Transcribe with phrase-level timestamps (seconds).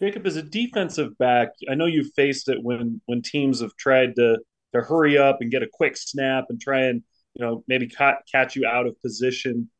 [0.00, 4.16] Jakob, as a defensive back, I know you've faced it when when teams have tried
[4.16, 4.38] to
[4.74, 7.02] to hurry up and get a quick snap and try and
[7.34, 9.70] you know maybe ca- catch you out of position.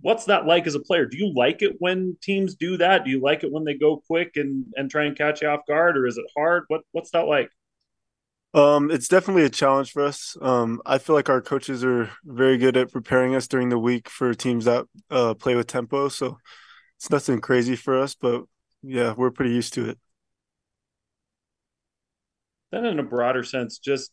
[0.00, 1.06] What's that like as a player?
[1.06, 3.04] Do you like it when teams do that?
[3.04, 5.66] Do you like it when they go quick and and try and catch you off
[5.66, 6.64] guard, or is it hard?
[6.68, 7.50] What what's that like?
[8.54, 10.36] Um, it's definitely a challenge for us.
[10.40, 14.08] Um, I feel like our coaches are very good at preparing us during the week
[14.08, 16.08] for teams that uh, play with tempo.
[16.08, 16.38] So
[16.96, 18.44] it's nothing crazy for us, but
[18.84, 19.98] yeah, we're pretty used to it.
[22.70, 24.10] Then, in a broader sense, just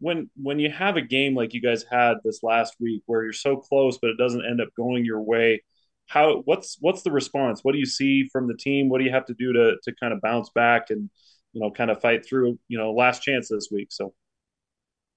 [0.00, 3.32] when when you have a game like you guys had this last week, where you're
[3.32, 5.62] so close but it doesn't end up going your way,
[6.06, 7.60] how what's what's the response?
[7.62, 8.88] What do you see from the team?
[8.88, 11.10] What do you have to do to to kind of bounce back and
[11.52, 12.58] you know kind of fight through?
[12.68, 13.88] You know, last chance this week.
[13.90, 14.14] So,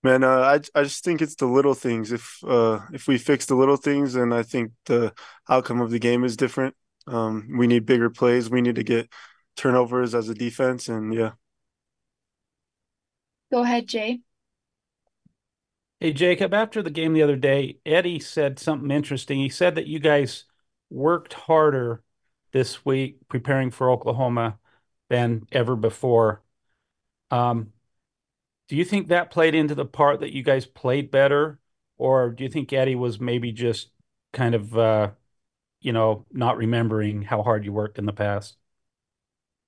[0.03, 2.11] Man, uh, I I just think it's the little things.
[2.11, 5.13] If uh if we fix the little things, then I think the
[5.47, 6.75] outcome of the game is different.
[7.07, 8.49] Um, we need bigger plays.
[8.49, 9.09] We need to get
[9.55, 11.31] turnovers as a defense, and yeah.
[13.51, 14.21] Go ahead, Jay.
[15.99, 19.37] Hey, Jakob, after the game the other day, Eddie said something interesting.
[19.37, 20.45] He said that you guys
[20.89, 22.01] worked harder
[22.53, 24.57] this week preparing for Oklahoma
[25.09, 26.41] than ever before.
[27.29, 27.71] Um,
[28.67, 31.59] do you think that played into the part that you guys played better,
[31.97, 33.89] or do you think Eddie was maybe just
[34.33, 35.11] kind of, uh,
[35.81, 38.55] you know, not remembering how hard you worked in the past?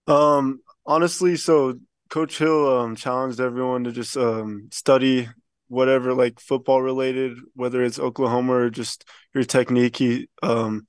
[0.07, 5.29] Um, honestly, so Coach Hill um challenged everyone to just um study
[5.67, 9.97] whatever like football related, whether it's Oklahoma or just your technique.
[9.97, 10.85] He um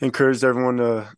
[0.00, 1.10] encouraged everyone to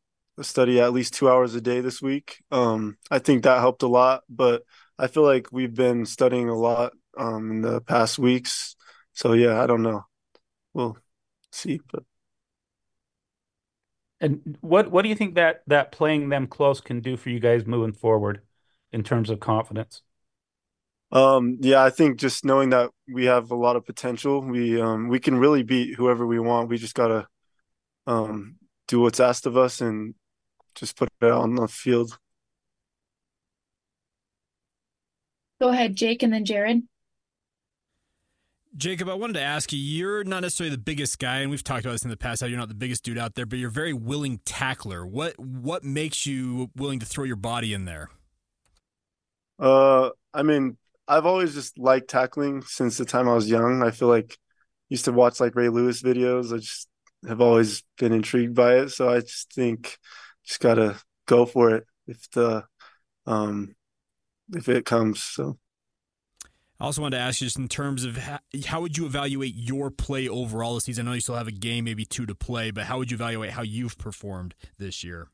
[0.42, 2.42] study at least two hours a day this week.
[2.50, 4.64] Um, I think that helped a lot, but
[4.98, 8.76] I feel like we've been studying a lot um in the past weeks.
[9.14, 10.04] So yeah, I don't know.
[10.74, 10.98] We'll
[11.52, 12.04] see, but
[14.22, 17.40] And what what do you think that that playing them close can do for you
[17.40, 18.40] guys moving forward
[18.92, 20.02] in terms of confidence?
[21.10, 25.08] um yeah, I think just knowing that we have a lot of potential, we um
[25.08, 26.68] we can really beat whoever we want.
[26.70, 27.26] We just gotta
[28.06, 28.56] um
[28.86, 30.14] do what's asked of us and
[30.76, 32.18] just put it on the field.
[35.60, 36.82] Go ahead, Jake, and then Jared.
[38.74, 41.84] Jakob, I wanted to ask you, you're not necessarily the biggest guy, and we've talked
[41.84, 43.68] about this in the past, how you're not the biggest dude out there, but you're
[43.68, 45.06] a very willing tackler.
[45.06, 48.08] What what makes you willing to throw your body in there?
[49.58, 53.82] Uh, I mean, I've always just liked tackling since the time I was young.
[53.82, 54.38] I feel like
[54.88, 56.54] used to watch like Ray Lewis videos.
[56.54, 56.88] I just
[57.28, 58.90] have always been intrigued by it.
[58.90, 59.98] So I just think
[60.46, 60.96] just gotta
[61.26, 62.64] go for it if the
[63.26, 63.74] um
[64.54, 65.22] if it comes.
[65.22, 65.58] So
[66.82, 69.54] I also wanted to ask you just in terms of how, how would you evaluate
[69.54, 71.06] your play overall this season?
[71.06, 73.14] I know you still have a game, maybe two to play, but how would you
[73.14, 75.28] evaluate how you've performed this year?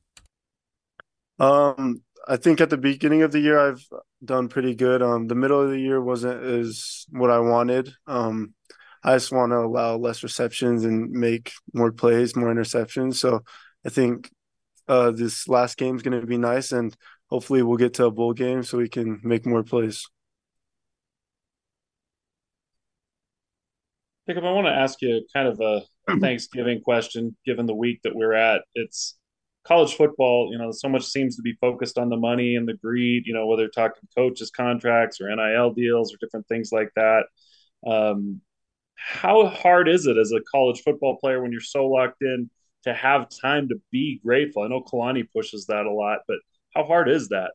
[1.38, 3.82] um I think at the beginning of the year I've
[4.22, 5.00] done pretty good.
[5.00, 7.94] Um the middle of the year wasn't as what I wanted.
[8.06, 8.52] Um
[9.02, 13.14] I just want to allow less receptions and make more plays, more interceptions.
[13.14, 13.40] So
[13.86, 14.30] I think
[14.86, 16.94] uh this last game is going to be nice and
[17.30, 20.06] hopefully we'll get to a bowl game so we can make more plays.
[24.28, 25.82] Jakob, I want to ask you kind of a
[26.20, 28.62] Thanksgiving question, given the week that we're at.
[28.74, 29.16] It's
[29.64, 32.74] college football, you know, so much seems to be focused on the money and the
[32.74, 37.24] greed, you know, whether talking coaches' contracts or NIL deals or different things like that.
[37.86, 38.42] Um,
[38.96, 42.50] how hard is it as a college football player when you're so locked in
[42.84, 44.62] to have time to be grateful?
[44.62, 46.38] I know Kalani pushes that a lot, but
[46.74, 47.52] how hard is that?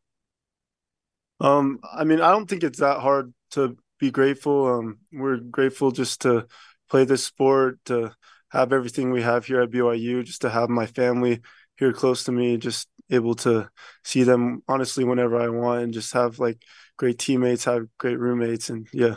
[1.39, 4.67] Um, I mean, I don't think it's that hard to be grateful.
[4.67, 6.45] Um, we're grateful just to
[6.89, 8.13] play this sport, to
[8.49, 11.39] have everything we have here at BYU, just to have my family
[11.77, 13.69] here close to me, just able to
[14.03, 16.61] see them honestly whenever I want and just have like
[16.97, 19.15] great teammates, have great roommates, and yeah,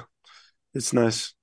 [0.72, 1.34] it's nice.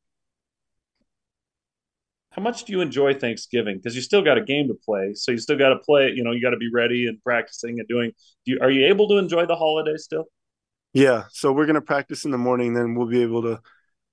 [2.29, 3.75] How much do you enjoy Thanksgiving?
[3.75, 6.13] Because you still got a game to play, so you still got to play.
[6.15, 8.13] You know, you got to be ready and practicing and doing.
[8.45, 10.27] Do you, are you able to enjoy the holiday still?
[10.93, 13.61] Yeah, so we're gonna practice in the morning, then we'll be able to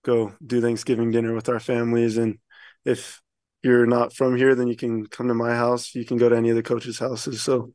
[0.02, 2.16] go do Thanksgiving dinner with our families.
[2.16, 2.38] And
[2.84, 3.20] if
[3.62, 5.94] you're not from here, then you can come to my house.
[5.94, 7.42] You can go to any of the coaches' houses.
[7.42, 7.74] So,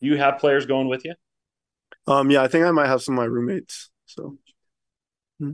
[0.00, 1.14] You have players going with you.
[2.06, 3.90] um, yeah, I think I might have some of my roommates.
[4.06, 4.38] So.
[5.38, 5.52] Go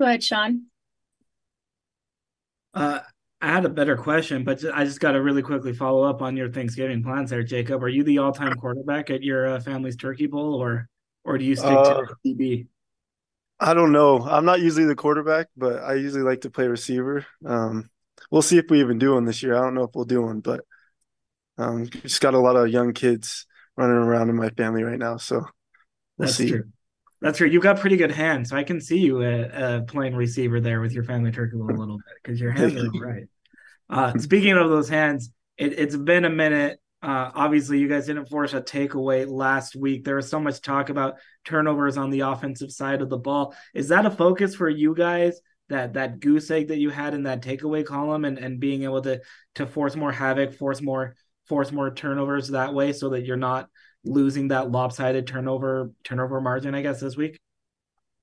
[0.00, 0.66] ahead, Sean.
[2.74, 3.00] Uh,
[3.44, 6.34] I had a better question, but I just got to really quickly follow up on
[6.34, 7.82] your Thanksgiving plans there, Jakob.
[7.82, 10.88] Are you the all-time quarterback at your uh, family's turkey bowl, or
[11.24, 12.66] or do you stick uh, to DB?
[13.60, 14.22] I don't know.
[14.22, 17.26] I'm not usually the quarterback, but I usually like to play receiver.
[17.44, 17.90] Um,
[18.30, 19.54] we'll see if we even do one this year.
[19.54, 20.64] I don't know if we'll do one, but
[21.58, 23.46] um, just got a lot of young kids
[23.76, 25.18] running around in my family right now.
[25.18, 25.36] So
[26.16, 26.48] we'll That's see.
[26.48, 26.64] true.
[27.20, 27.48] That's true.
[27.48, 30.80] You've got pretty good hands, so I can see you uh, uh, playing receiver there
[30.80, 33.24] with your family turkey bowl a little bit because your hands are right.
[33.88, 36.80] Uh, speaking of those hands, it, it's been a minute.
[37.02, 40.04] Uh, obviously, you guys didn't force a takeaway last week.
[40.04, 43.54] There was so much talk about turnovers on the offensive side of the ball.
[43.74, 45.38] Is that a focus for you guys?
[45.68, 49.02] That that goose egg that you had in that takeaway column, and, and being able
[49.02, 49.20] to
[49.56, 51.14] to force more havoc, force more
[51.46, 53.68] force more turnovers that way, so that you're not
[54.04, 56.74] losing that lopsided turnover turnover margin.
[56.74, 57.38] I guess this week.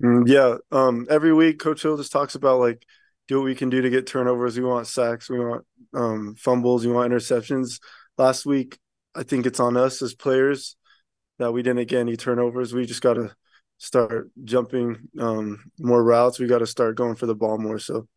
[0.03, 0.57] Mm, yeah.
[0.71, 2.85] Um, every week, Coach Hill just talks about like
[3.27, 4.57] do what we can do to get turnovers.
[4.57, 5.29] We want sacks.
[5.29, 6.85] We want um, fumbles.
[6.85, 7.79] We want interceptions.
[8.17, 8.77] Last week,
[9.15, 10.75] I think it's on us as players
[11.39, 12.73] that we didn't get any turnovers.
[12.73, 13.35] We just got to
[13.77, 16.39] start jumping um, more routes.
[16.39, 17.79] We got to start going for the ball more.
[17.79, 18.07] So